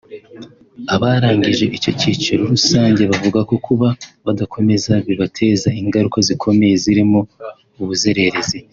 [0.95, 3.87] Abarangije icyo kicyiro rusange bavuga ko kuba
[4.25, 7.19] badakomeza bibateza ingaruka zikomeye zirimo
[7.83, 8.57] ubuzererezi